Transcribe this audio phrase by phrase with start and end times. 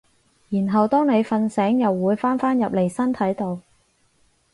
[0.49, 3.61] 然後當你瞓醒又會返返入嚟身體度